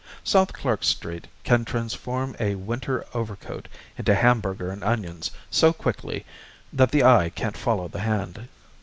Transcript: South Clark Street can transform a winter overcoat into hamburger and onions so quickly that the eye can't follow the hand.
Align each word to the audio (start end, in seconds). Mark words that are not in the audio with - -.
South 0.23 0.51
Clark 0.51 0.83
Street 0.83 1.27
can 1.43 1.63
transform 1.63 2.35
a 2.39 2.55
winter 2.55 3.05
overcoat 3.13 3.67
into 3.99 4.15
hamburger 4.15 4.71
and 4.71 4.83
onions 4.83 5.29
so 5.51 5.71
quickly 5.71 6.25
that 6.73 6.89
the 6.89 7.03
eye 7.03 7.29
can't 7.29 7.55
follow 7.55 7.87
the 7.87 7.99
hand. 7.99 8.47